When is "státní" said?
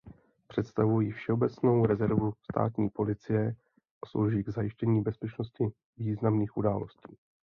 2.51-2.89